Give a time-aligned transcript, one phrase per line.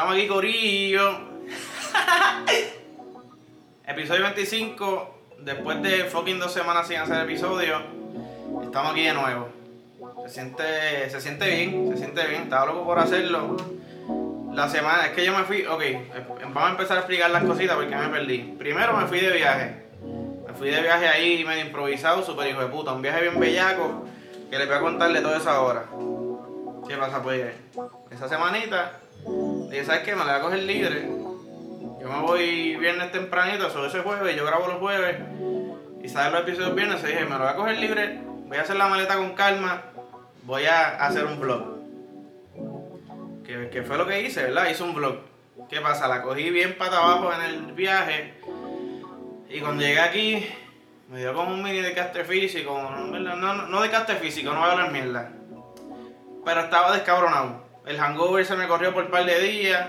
[0.00, 1.10] Estamos aquí, Corillo.
[3.86, 5.14] episodio 25.
[5.40, 7.82] Después de fucking dos semanas sin hacer episodio,
[8.62, 9.50] estamos aquí de nuevo.
[10.26, 12.44] Se siente, se siente bien, se siente bien.
[12.44, 13.58] Estaba loco por hacerlo.
[14.54, 15.82] La semana, es que yo me fui, ok,
[16.44, 18.54] vamos a empezar a explicar las cositas porque me perdí.
[18.58, 19.84] Primero me fui de viaje.
[20.46, 22.94] Me fui de viaje ahí medio improvisado, super hijo de puta.
[22.94, 24.06] Un viaje bien bellaco
[24.48, 25.84] que les voy a contarle toda esa hora.
[26.88, 27.22] ¿Qué pasa?
[27.22, 27.52] Pues
[28.10, 28.92] esa semanita,
[29.70, 30.16] dije, ¿sabes qué?
[30.16, 31.02] Me la voy a coger libre.
[32.00, 35.16] Yo me voy viernes tempranito, sobre ese jueves, yo grabo los jueves
[36.02, 37.02] y salen los episodios viernes.
[37.04, 39.82] Y dije, me lo voy a coger libre, voy a hacer la maleta con calma,
[40.44, 41.80] voy a hacer un vlog.
[43.44, 44.68] Que, fue lo que hice, ¿verdad?
[44.70, 45.16] Hice un vlog.
[45.68, 46.06] ¿Qué pasa?
[46.06, 48.34] La cogí bien para abajo en el viaje.
[49.48, 50.46] Y cuando llegué aquí,
[51.08, 52.80] me dio como un mini de caste físico.
[52.80, 55.32] No, no, no de caste físico, no voy a hablar mierda.
[56.44, 57.69] Pero estaba descabronado.
[57.86, 59.88] El hangover se me corrió por un par de días.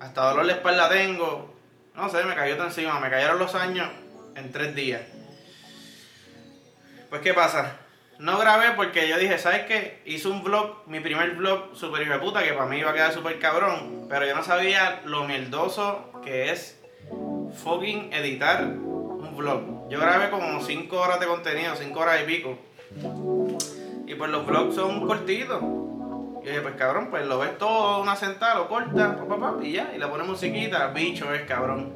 [0.00, 1.54] Hasta dolor de espalda tengo.
[1.94, 3.00] No sé, me cayó todo encima.
[3.00, 3.88] Me cayeron los años
[4.34, 5.02] en tres días.
[7.08, 7.78] Pues, ¿qué pasa?
[8.18, 10.02] No grabé porque yo dije, ¿sabes qué?
[10.06, 12.94] Hice un vlog, mi primer vlog super hijo de puta, que para mí iba a
[12.94, 14.06] quedar súper cabrón.
[14.08, 16.78] Pero yo no sabía lo mierdoso que es
[17.62, 19.88] fucking editar un vlog.
[19.88, 22.58] Yo grabé como 5 horas de contenido, 5 horas y pico.
[24.06, 25.62] Y pues los vlogs son cortitos.
[26.46, 29.90] Y dije, pues cabrón, pues lo ves todo una sentada, lo corta, papá, y ya,
[29.92, 31.92] y le pones musiquita, bicho es cabrón.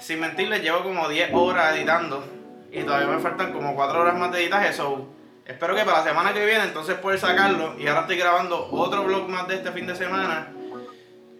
[0.00, 2.24] Sin mentirles, llevo como 10 horas editando
[2.72, 4.72] y todavía me faltan como 4 horas más de editaje.
[4.72, 5.06] So,
[5.46, 7.78] espero que para la semana que viene entonces poder sacarlo.
[7.78, 10.48] Y ahora estoy grabando otro vlog más de este fin de semana.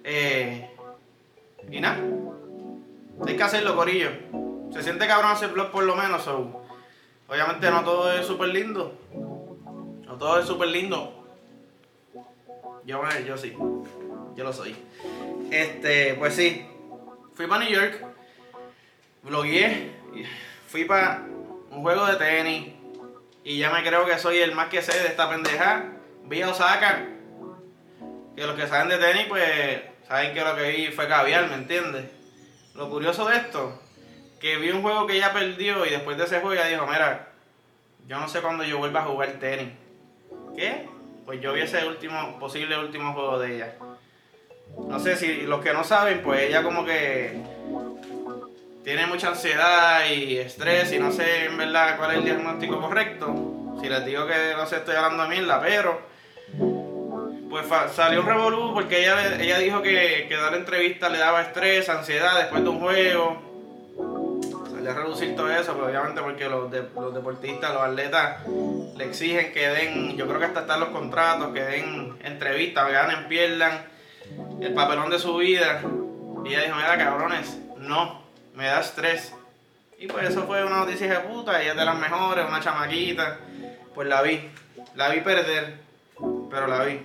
[0.04, 0.70] Eh,
[1.68, 1.98] y nada,
[3.26, 4.10] hay que hacerlo, Corillo.
[4.72, 6.22] Se siente cabrón hacer vlog por lo menos.
[6.22, 6.62] So,
[7.26, 8.94] obviamente no todo es súper lindo.
[9.12, 11.19] No todo es súper lindo.
[12.84, 13.56] Yo, yo sí,
[14.34, 14.76] yo lo soy.
[15.50, 16.66] Este, pues sí,
[17.34, 18.04] fui para New York,
[19.22, 20.00] vlogué
[20.70, 21.26] fui para
[21.70, 22.72] un juego de tenis
[23.42, 25.84] y ya me creo que soy el más que sé de esta pendeja.
[26.24, 27.08] Vi a Osaka,
[28.36, 31.54] que los que saben de tenis, pues saben que lo que vi fue caviar, ¿me
[31.54, 32.04] entiendes?
[32.76, 33.82] Lo curioso de esto,
[34.40, 37.32] que vi un juego que ella perdió y después de ese juego ella dijo, mira,
[38.06, 39.70] yo no sé cuándo yo vuelva a jugar tenis.
[40.56, 40.88] ¿Qué?
[41.24, 43.74] Pues yo vi ese último, posible último juego de ella.
[44.88, 47.40] No sé si los que no saben, pues ella como que
[48.84, 53.76] tiene mucha ansiedad y estrés y no sé en verdad cuál es el diagnóstico correcto.
[53.80, 56.00] Si les digo que no sé, estoy hablando de mierda, pero
[57.48, 61.88] pues salió un revolú porque ella, ella dijo que, que dar entrevistas le daba estrés,
[61.88, 63.49] ansiedad después de un juego.
[64.88, 68.46] A reducir todo eso, pero obviamente porque los, los deportistas, los atletas
[68.96, 73.28] le exigen que den, yo creo que hasta están los contratos, que den entrevistas, ganen,
[73.28, 73.84] pierdan
[74.60, 75.82] el papelón de su vida.
[76.44, 78.22] Y ella dijo, mira cabrones, no,
[78.54, 79.34] me da estrés.
[79.98, 83.38] Y pues eso fue una noticia de puta, ella es de las mejores, una chamaquita.
[83.94, 84.50] Pues la vi,
[84.94, 85.76] la vi perder,
[86.50, 87.02] pero la vi.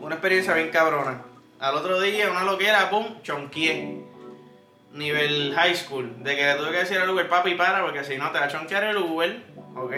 [0.00, 1.22] Una experiencia bien cabrona.
[1.58, 4.04] Al otro día, una loquera, pum, chonquié.
[4.92, 6.22] Nivel high school.
[6.22, 8.48] De que tuve que decir al Uber, papi, para, porque si no te va a
[8.48, 9.42] chonquear el Uber,
[9.76, 9.92] ¿ok?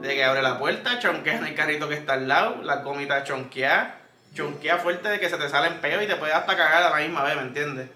[0.00, 3.24] De que abre la puerta, chonquea en el carrito que está al lado, la comida
[3.24, 3.98] chonquea.
[4.34, 6.96] Chonquea fuerte de que se te salen peos y te puede hasta cagar a la
[6.96, 7.88] misma vez, ¿me entiendes?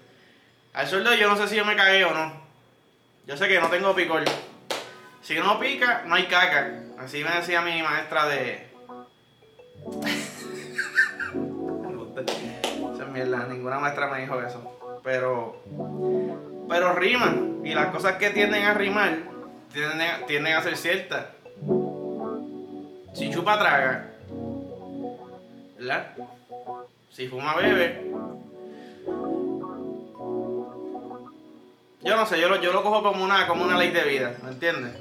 [0.74, 2.32] Al sueldo yo no sé si yo me cagué o no.
[3.26, 4.22] Yo sé que no tengo picor.
[5.22, 6.70] Si no pica, no hay caca.
[6.98, 8.68] Así me decía mi maestra de.
[12.94, 14.78] Esa es mierda, ninguna maestra me dijo eso.
[15.06, 15.62] Pero.
[16.68, 17.60] Pero riman.
[17.64, 19.16] Y las cosas que tienden a rimar
[19.72, 21.26] tienden, tienden a ser ciertas.
[23.14, 24.10] Si chupa, traga.
[25.78, 26.12] ¿Verdad?
[27.12, 28.10] Si fuma, bebe.
[32.02, 34.36] Yo no sé, yo lo, yo lo cojo como una, como una ley de vida,
[34.42, 35.00] ¿me entiendes?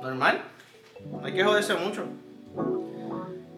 [0.00, 0.42] Normal.
[1.10, 2.04] No hay que joderse mucho.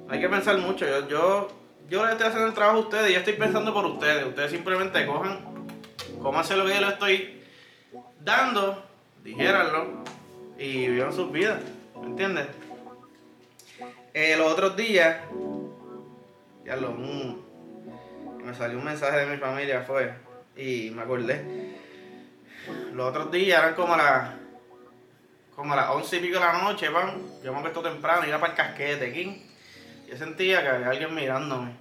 [0.09, 0.86] hay que pensar mucho.
[0.86, 4.27] Yo, yo, yo le estoy haciendo el trabajo a ustedes yo estoy pensando por ustedes.
[4.27, 5.41] Ustedes simplemente cojan,
[6.22, 7.42] cómanse lo que yo les estoy
[8.21, 8.83] dando,
[9.22, 10.04] dijéranlo
[10.59, 11.60] y vivan sus vidas.
[12.01, 12.47] ¿Me entiendes?
[14.13, 15.16] Eh, los otros días,
[16.65, 20.13] ya lo, me salió un mensaje de mi familia, fue,
[20.57, 21.75] y me acordé.
[22.92, 24.30] Los otros días eran como las
[25.57, 27.22] como las once y pico de la noche, van.
[27.45, 29.53] Yo me acuesto temprano, iba para el casquete, aquí.
[30.15, 31.72] Yo sentía que había alguien mirándome.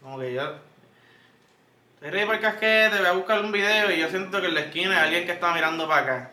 [0.00, 0.42] Como que yo.
[1.94, 4.54] Estoy ready para el casquete, voy a buscar un video y yo siento que en
[4.54, 6.30] la esquina hay alguien que está mirando para acá.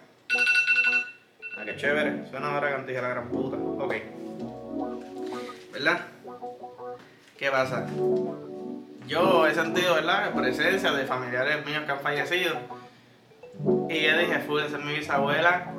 [1.57, 2.29] Ah, qué chévere.
[2.29, 3.57] Suena ahora cantidad la gran puta.
[3.57, 3.95] Ok.
[5.73, 6.01] ¿verdad?
[7.39, 7.87] ¿Qué pasa?
[9.07, 10.31] Yo he sentido, ¿verdad?
[10.35, 12.55] Presencia de familiares míos que han fallecido.
[13.89, 15.73] Y yo dije, fui, esa es mi bisabuela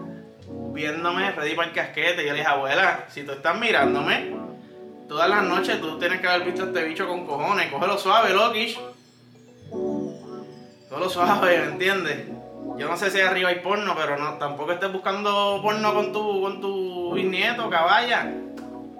[0.72, 2.24] viéndome, pedí para el casquete.
[2.24, 4.41] Y yo le dije, abuela, si tú estás mirándome,
[5.12, 7.70] todas las noches tú tienes que haber visto a este bicho con cojones.
[7.70, 8.80] Cógelo suave, Lokish.
[10.88, 12.28] Cógelo suave, ¿me entiendes?
[12.78, 16.40] Yo no sé si arriba hay porno, pero no, tampoco estés buscando porno con tu,
[16.40, 18.22] con tu bisnieto, caballa.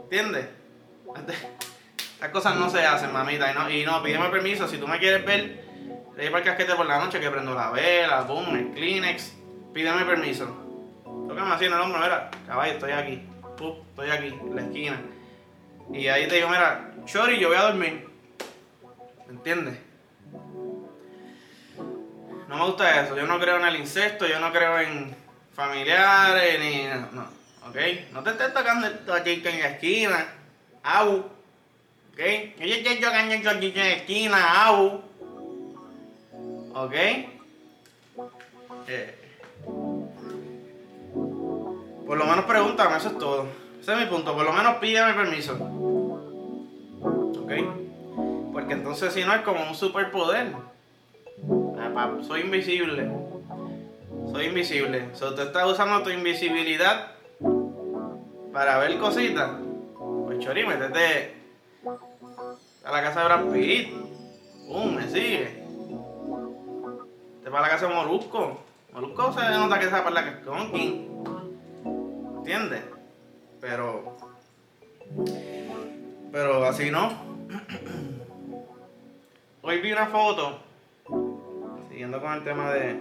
[0.03, 0.49] ¿Entiendes?
[2.14, 3.50] Estas cosas no se hacen, mamita.
[3.50, 4.69] Y no, y no, pídeme permiso.
[4.69, 5.64] Si tú me quieres ver,
[6.14, 9.32] le para el casquete por la noche que prendo la vela, boom, el Kleenex.
[9.73, 10.47] Pídeme permiso.
[11.26, 13.26] Tócame así en el hombro, mira, caballo, estoy aquí.
[13.55, 15.00] estoy aquí, en la esquina.
[15.90, 18.08] Y ahí te digo, mira, Chori, yo voy a dormir.
[19.26, 19.79] ¿Me entiendes?
[22.49, 23.17] No me gusta eso.
[23.17, 25.17] Yo no creo en el incesto, yo no creo en
[25.55, 26.84] familiares, ni.
[27.17, 27.23] No,
[27.69, 27.76] ¿ok?
[28.12, 30.26] No te estés tocando el chica en la esquina.
[30.82, 31.17] Au.
[32.12, 32.20] ¿Ok?
[32.58, 35.02] Yo tocando el chica en la esquina, au.
[36.75, 36.94] ¿Ok?
[38.88, 39.19] Eh.
[42.06, 43.62] Por lo menos pregúntame, eso es todo.
[43.82, 44.32] Ese es mi punto.
[44.32, 45.55] Por lo menos pídeme permiso.
[47.02, 47.52] ¿Ok?
[48.52, 50.52] Porque entonces si no es como un superpoder.
[51.76, 53.11] Ah, soy invisible.
[54.31, 55.08] Soy invisible.
[55.12, 57.08] O sea, tú estás usando tu invisibilidad
[58.52, 59.50] para ver cositas.
[60.26, 61.35] Pues chori, métete
[62.85, 63.94] a la casa de Brad Pitt.
[64.69, 64.94] ¡Pum!
[64.94, 65.61] Me sigue.
[67.43, 68.61] Te va a la casa de Molusco.
[68.93, 71.25] Molusco se nota que sabe para la casconquín.
[72.37, 73.01] ¿Entiendes?
[73.62, 74.17] Pero.
[76.32, 77.12] Pero así no.
[79.62, 80.59] Hoy vi una foto
[81.88, 82.99] siguiendo con el tema de.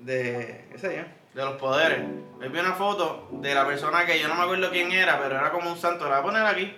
[0.00, 0.66] de.
[0.72, 1.04] qué sé yo,
[1.40, 2.02] de los poderes.
[2.40, 5.36] Me vi una foto de la persona que yo no me acuerdo quién era, pero
[5.36, 6.08] era como un santo.
[6.08, 6.76] La voy a poner aquí.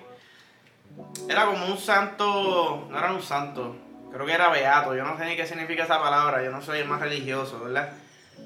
[1.30, 2.88] Era como un santo.
[2.90, 3.74] No era un santo.
[4.12, 4.94] Creo que era beato.
[4.94, 6.44] Yo no sé ni qué significa esa palabra.
[6.44, 7.94] Yo no soy el más religioso, ¿verdad?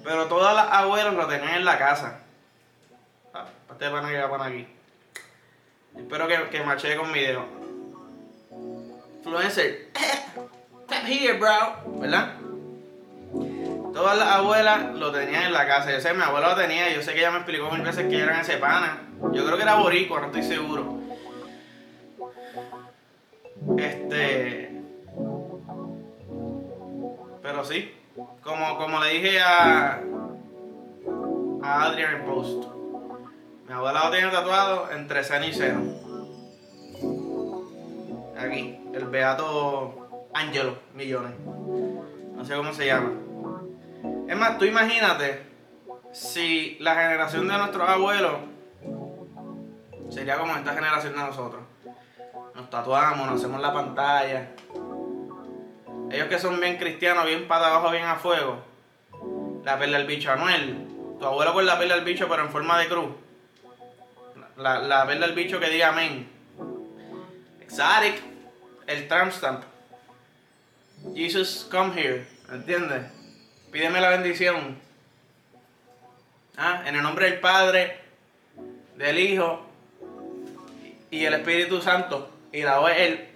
[0.04, 2.20] Pero todas las abuelas lo tenían en la casa.
[3.78, 4.66] Este pana que va aquí.
[5.96, 7.44] Espero que, que maché con mi dedo.
[9.18, 9.90] Influencer.
[10.86, 12.00] Step here, bro.
[12.00, 12.32] ¿Verdad?
[13.94, 15.92] Todas las abuelas lo tenían en la casa.
[15.92, 16.92] Yo sé, mi abuela lo tenía.
[16.92, 18.98] Yo sé que ella me explicó mil veces que eran ese pana.
[19.32, 20.98] Yo creo que era boricua, no estoy seguro.
[23.78, 24.72] Este.
[27.42, 27.94] Pero sí.
[28.42, 30.00] Como, como le dije a.
[31.62, 32.77] A Adrian post.
[33.68, 35.94] Mi abuela lo tiene tatuado entre seno y seno.
[38.38, 38.80] Aquí.
[38.94, 41.32] El beato Angelo Millones.
[42.34, 43.12] No sé cómo se llama.
[44.26, 45.42] Es más, tú imagínate
[46.12, 48.36] si la generación de nuestros abuelos
[50.08, 51.62] sería como esta generación de nosotros.
[52.54, 54.48] Nos tatuamos, nos hacemos la pantalla.
[56.10, 58.60] Ellos que son bien cristianos, bien para abajo, bien a fuego.
[59.62, 60.86] La perla del bicho Anuel.
[61.20, 63.27] Tu abuelo con la perla del bicho, pero en forma de cruz.
[64.58, 66.28] La, la perla del bicho que diga amén.
[67.60, 68.20] Exotic.
[68.88, 69.62] El tramp stamp.
[71.14, 72.26] Jesus, come here.
[72.50, 73.04] ¿Entiendes?
[73.70, 74.76] Pídeme la bendición.
[76.56, 76.82] ¿Ah?
[76.86, 78.00] En el nombre del Padre,
[78.96, 79.64] del Hijo
[81.12, 82.28] y el Espíritu Santo.
[82.52, 83.28] Y la voz el,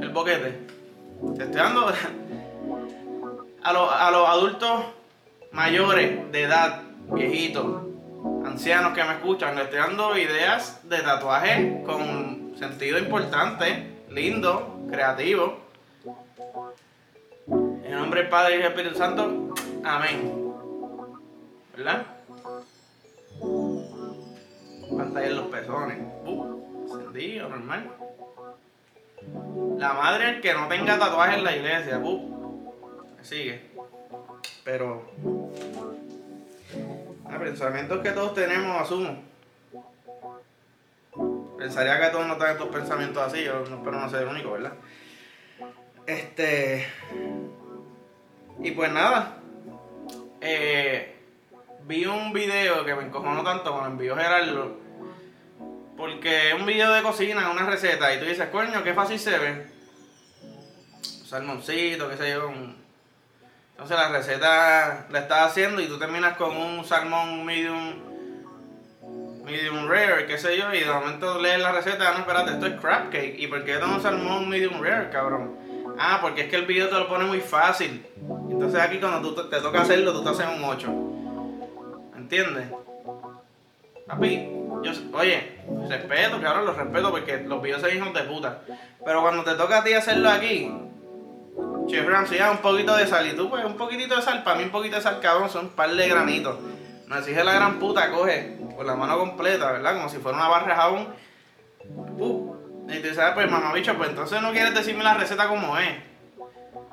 [0.00, 0.60] el boquete.
[1.36, 1.92] Te estoy dando
[3.62, 4.84] a los, a los adultos
[5.52, 7.82] mayores de edad, viejitos,
[8.54, 15.58] ancianos que me escuchan, les estoy dando ideas de tatuaje con sentido importante, lindo, creativo
[17.48, 19.54] en nombre del Padre y del Espíritu Santo.
[19.82, 20.54] Amén.
[21.76, 22.06] ¿Verdad?
[24.96, 25.98] Pantalla en los pezones.
[26.24, 27.90] Uh, encendido, normal.
[29.78, 31.98] La madre que no tenga tatuaje en la iglesia.
[31.98, 32.72] Uh,
[33.20, 33.68] sigue.
[34.62, 35.10] Pero.
[37.34, 39.20] Ah, pensamientos que todos tenemos, asumo.
[41.58, 44.52] Pensaría que todos no tengan estos pensamientos así, yo no espero no ser el único,
[44.52, 44.74] ¿verdad?
[46.06, 46.86] Este.
[48.60, 49.38] Y pues nada,
[50.40, 51.16] eh,
[51.82, 54.76] vi un video que me encojonó tanto cuando envió Gerardo.
[55.96, 59.38] Porque es un video de cocina, una receta, y tú dices, coño, qué fácil se
[59.38, 59.66] ve.
[60.42, 62.52] Un salmoncito, qué sé yo.
[63.74, 68.14] Entonces la receta la estás haciendo y tú terminas con un salmón medium
[69.44, 72.80] medium rare, qué sé yo, y de momento lees la receta, no, espérate, esto es
[72.80, 73.34] crab cake.
[73.38, 75.56] ¿Y por qué tengo un salmón medium rare, cabrón?
[75.98, 78.06] Ah, porque es que el video te lo pone muy fácil.
[78.50, 80.88] Entonces aquí cuando tú te, toca hacerlo, tú te haces un 8.
[82.16, 82.68] ¿Entiendes?
[84.06, 84.48] Papi,
[84.82, 88.60] yo, oye, respeto, cabrón, los respeto porque los videos son hijos de puta.
[89.04, 90.70] Pero cuando te toca a ti hacerlo aquí,
[91.86, 93.26] Chef Ramsay, un poquito de sal.
[93.26, 94.42] Y tú, pues, un poquitito de sal.
[94.42, 96.58] Para mí, un poquito de sal, cabrón, son un par de granitos.
[97.06, 99.94] No exige la gran puta, coge con la mano completa, ¿verdad?
[99.94, 101.08] Como si fuera una barra de jabón.
[102.18, 102.54] Uh,
[102.88, 105.94] y tú ah, pues, mamá bicho, pues entonces no quieres decirme la receta como es.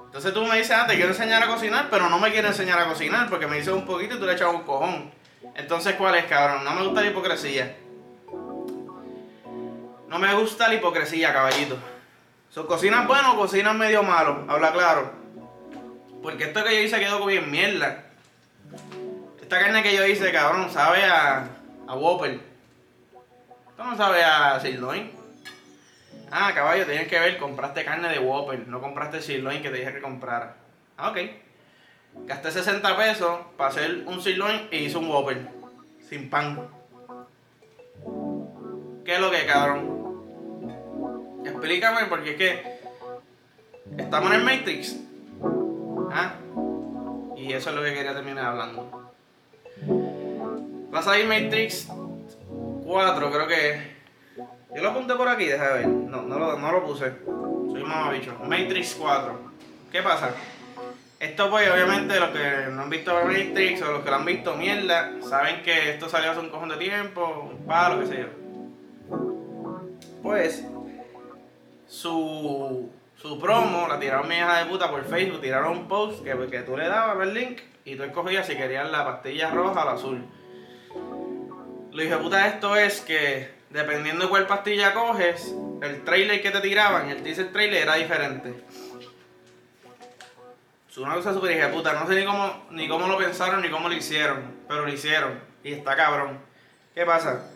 [0.05, 2.79] Entonces tú me dices, ah, te quiero enseñar a cocinar, pero no me quieres enseñar
[2.79, 5.11] a cocinar porque me dices un poquito y tú le echas un cojón.
[5.55, 6.63] Entonces, ¿cuál es, cabrón?
[6.63, 7.77] No me gusta la hipocresía.
[10.07, 11.77] No me gusta la hipocresía, caballito.
[12.51, 14.43] So, ¿Cocinas bueno o cocinas medio malo?
[14.49, 15.11] Habla claro.
[16.21, 18.03] Porque esto que yo hice quedó bien mierda.
[19.41, 21.47] Esta carne que yo hice, cabrón, sabe a,
[21.87, 22.41] a Whopper.
[23.69, 25.11] Esto no sabe a sirloin.
[26.29, 29.93] Ah, caballo, tienes que ver, compraste carne de Whopper, no compraste sirloin que te dije
[29.93, 30.55] que comprara.
[30.97, 31.17] Ah, ok.
[32.25, 35.47] Gasté 60 pesos para hacer un sirloin y hice un Whopper.
[36.09, 36.67] Sin pan.
[39.05, 39.90] ¿Qué es lo que, cabrón?
[41.43, 42.79] Explícame, porque es que
[43.97, 44.97] estamos en el Matrix.
[46.11, 46.35] ¿Ah?
[47.35, 49.11] Y eso es lo que quería terminar hablando.
[50.91, 51.87] Vas a ir Matrix
[52.85, 53.91] 4, creo que.
[54.75, 55.87] Yo lo apunté por aquí, déjame ver.
[55.87, 57.11] No, no lo, no lo puse.
[57.25, 58.37] Soy mamabicho.
[58.45, 59.51] Matrix 4.
[59.91, 60.31] ¿Qué pasa?
[61.19, 64.55] Esto pues obviamente los que no han visto Matrix o los que lo han visto
[64.55, 68.27] mierda, saben que esto salió hace un cojón de tiempo, un palo, qué sé yo.
[70.23, 70.65] Pues
[71.91, 72.89] su,
[73.21, 76.77] su promo, la tiraron mi hija de puta por Facebook, tiraron un post que, tú
[76.77, 80.25] le dabas el link y tú escogías si querías la pastilla roja o la azul.
[81.91, 86.61] Lo dije puta esto es que dependiendo de cuál pastilla coges, el trailer que te
[86.61, 88.63] tiraban, el teaser trailer era diferente.
[90.89, 93.69] Es una cosa súper hija puta, no sé ni cómo, ni cómo lo pensaron ni
[93.69, 95.41] cómo lo hicieron, pero lo hicieron.
[95.61, 96.39] Y está cabrón.
[96.95, 97.49] ¿Qué pasa?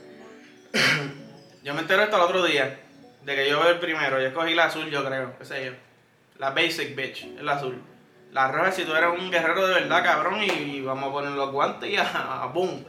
[1.63, 2.82] yo me entero esto el otro día
[3.25, 5.72] de que yo veo el primero, yo escogí la azul, yo creo, qué sé yo.
[6.38, 7.82] La basic bitch, es la azul.
[8.32, 11.51] La roja, si tú eres un guerrero de verdad, cabrón, y vamos a poner los
[11.51, 12.86] guantes y a, boom.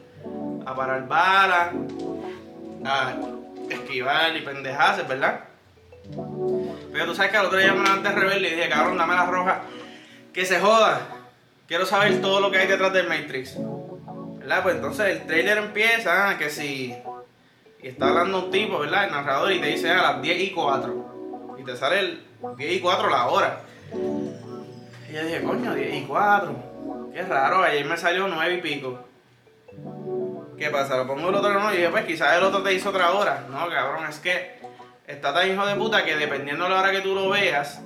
[0.65, 1.69] A parar balas,
[2.85, 3.15] a
[3.69, 5.45] esquivar y pendejadas, ¿verdad?
[6.91, 9.25] Pero tú sabes que al otro día me levanté rebelde y dije, cabrón, dame la
[9.25, 9.61] roja.
[10.33, 11.01] Que se joda.
[11.67, 13.55] Quiero saber todo lo que hay detrás del Matrix.
[13.57, 14.63] ¿Verdad?
[14.63, 16.95] Pues entonces el trailer empieza, ah, que si
[17.87, 19.05] y está hablando un tipo, ¿verdad?
[19.05, 21.55] El narrador y te dice a las 10 y 4.
[21.57, 22.27] Y te sale el
[22.57, 23.61] 10 y 4 la hora.
[25.09, 26.55] Y yo dije, coño, 10 y 4.
[27.13, 28.99] Qué raro, ayer me salió 9 y pico.
[30.57, 30.97] ¿Qué pasa?
[30.97, 33.45] Lo pongo el otro no y dije, pues quizás el otro te hizo otra hora.
[33.49, 34.59] No, cabrón, es que
[35.07, 37.81] está tan hijo de puta que dependiendo de la hora que tú lo veas,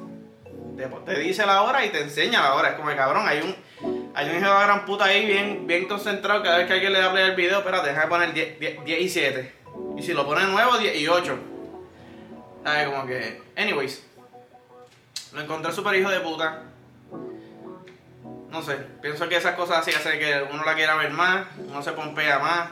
[1.05, 2.69] te, dice la hora y te enseña la hora.
[2.69, 5.87] Es como, cabrón, hay un, hay un hijo de la gran puta ahí bien, bien
[5.87, 6.41] concentrado.
[6.41, 9.09] Cada vez que alguien le da play video, espérate, déjame poner 10, 10, 10 y
[9.09, 9.60] 7.
[9.97, 11.37] Y si lo pone nuevo, 10 y 8.
[12.63, 12.89] ¿Sabes?
[12.89, 13.41] Como que.
[13.55, 14.05] Anyways.
[15.33, 16.63] Lo encontré súper hijo de puta.
[18.49, 18.75] No sé.
[19.01, 21.47] Pienso que esas cosas así hacen que uno la quiera ver más.
[21.57, 22.69] Uno se pompea más.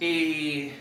[0.00, 0.72] Y.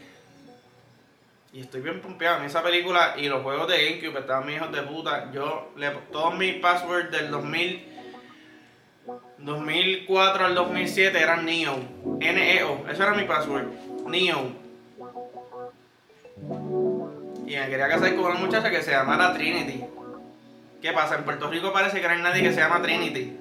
[1.54, 2.42] Y estoy bien pompeado.
[2.42, 5.32] A esa película y los juegos de GameCube estaban mis hijos de puta.
[5.32, 5.90] Yo le.
[6.12, 7.94] Todos mis passwords del 2000.
[9.40, 11.78] 2004 al 2007 eran Neo.
[12.20, 12.90] N-E-O.
[12.90, 13.68] Eso era mi password.
[14.08, 14.67] Neo.
[17.48, 19.86] Y me quería casar con una muchacha que se llamara Trinity.
[20.82, 21.16] ¿Qué pasa?
[21.16, 23.38] En Puerto Rico parece que no hay nadie que se llama Trinity.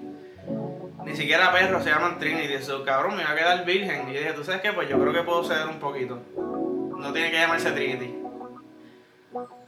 [1.05, 2.55] Ni siquiera perros se llaman Trinity.
[2.55, 4.09] Eso, cabrón, me va a quedar virgen.
[4.09, 4.73] Y dije, ¿tú sabes qué?
[4.73, 6.21] Pues yo creo que puedo ceder un poquito.
[6.37, 8.15] No tiene que llamarse Trinity.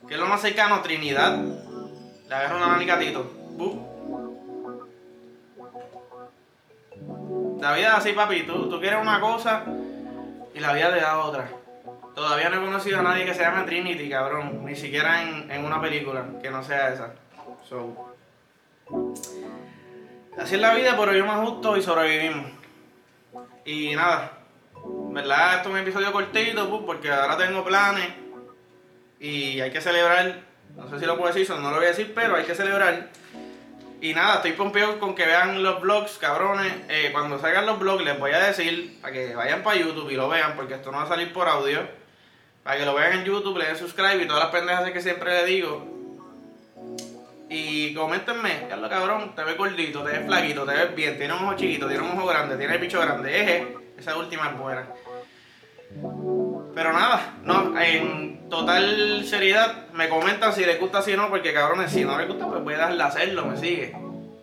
[0.07, 0.83] ¿Qué es lo más cercano?
[0.83, 1.37] Trinidad.
[1.37, 3.28] Le agarro una manicatito.
[7.61, 8.45] La vida es así, papi.
[8.45, 9.64] Tú, tú quieres una cosa
[10.54, 11.58] y la vida te da otra.
[12.19, 14.65] Todavía no he conocido a nadie que se llame Trinity, cabrón.
[14.65, 17.15] Ni siquiera en, una película que no sea esa.
[17.63, 18.13] So.
[20.37, 22.51] Así es la vida, pero yo me ajusto y sobrevivimos.
[23.65, 24.33] Y nada.
[25.13, 25.59] ¿Verdad?
[25.59, 28.09] Esto es un episodio cortito, pues, porque ahora tengo planes.
[29.21, 30.41] Y hay que celebrar.
[30.75, 33.11] No sé si lo puedo decir, no lo voy a decir, pero hay que celebrar.
[34.01, 36.73] Y nada, estoy pompeado con que vean los vlogs, cabrones.
[36.89, 40.17] Eh, cuando salgan los vlogs les voy a decir para que vayan para YouTube y
[40.17, 41.98] lo vean, porque esto no va a salir por audio.
[42.62, 45.33] Para que lo vean en YouTube, le den subscribe y todas las pendejas que siempre
[45.33, 45.99] le digo.
[47.50, 51.45] Y coméntenme, lo cabrón, te ves gordito, te ves flaquito, te ves bien, tiene un
[51.45, 54.87] ojo chiquito, tiene un ojo grande, tiene el picho grande, eje, esa última es buena.
[56.75, 61.91] Pero nada, no, en total seriedad, me comentan si les gusta, si no, porque cabrones,
[61.91, 63.97] si no les gusta, pues voy a darle a hacerlo, me sigue.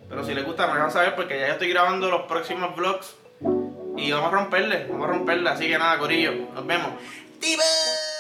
[0.10, 3.16] Pero si les gusta, me van a saber porque ya estoy grabando los próximos vlogs
[3.98, 6.90] y vamos a romperle, vamos a romperle, así que nada, Corillo, nos vemos.
[7.40, 8.15] ティブ